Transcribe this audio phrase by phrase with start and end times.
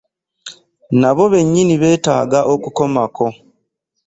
[0.99, 3.27] Nabo bennyini beetaaga okukomako.